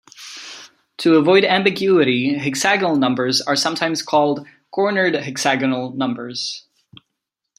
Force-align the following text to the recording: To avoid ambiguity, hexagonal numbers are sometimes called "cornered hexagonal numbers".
To 0.97 1.17
avoid 1.17 1.45
ambiguity, 1.45 2.33
hexagonal 2.39 2.95
numbers 2.95 3.39
are 3.39 3.55
sometimes 3.55 4.01
called 4.01 4.47
"cornered 4.71 5.13
hexagonal 5.13 5.91
numbers". 5.91 6.65